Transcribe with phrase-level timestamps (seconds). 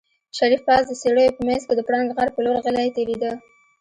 [0.37, 3.31] شريف پاس د څېړيو په منځ کې د پړانګ غار په لور غلی تېرېده.